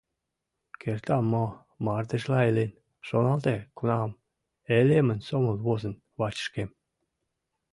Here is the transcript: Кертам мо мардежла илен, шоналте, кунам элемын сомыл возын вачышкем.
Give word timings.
Кертам 0.81 1.23
мо 1.33 1.45
мардежла 1.85 2.39
илен, 2.49 2.71
шоналте, 3.07 3.55
кунам 3.77 4.09
элемын 4.77 5.19
сомыл 5.27 5.57
возын 5.65 5.95
вачышкем. 6.19 6.69